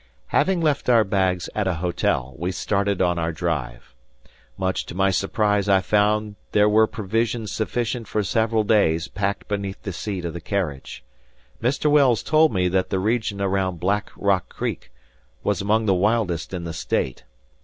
Having 0.29 0.61
left 0.61 0.89
our 0.89 1.03
bags 1.03 1.47
at 1.53 1.67
a 1.67 1.75
hotel, 1.75 2.33
we 2.39 2.51
started 2.51 3.03
on 3.03 3.19
our 3.19 3.31
drive. 3.31 3.93
Much 4.57 4.83
to 4.87 4.95
my 4.95 5.11
surprise 5.11 5.69
I 5.69 5.79
found 5.79 6.37
there 6.53 6.67
were 6.67 6.87
provisions 6.87 7.51
sufficient 7.51 8.07
for 8.07 8.23
several 8.23 8.63
days 8.63 9.07
packed 9.07 9.47
beneath 9.47 9.83
the 9.83 9.93
seat 9.93 10.25
of 10.25 10.33
the 10.33 10.41
carriage. 10.41 11.03
Mr. 11.61 11.87
Wells 11.91 12.23
told 12.23 12.51
me 12.51 12.67
that 12.69 12.89
the 12.89 12.97
region 12.97 13.41
around 13.43 13.79
Black 13.79 14.09
Rock 14.17 14.49
Creek 14.49 14.91
was 15.43 15.61
among 15.61 15.85
the 15.85 15.93
wildest 15.93 16.51
in 16.51 16.63
the 16.63 16.73
state. 16.73 17.23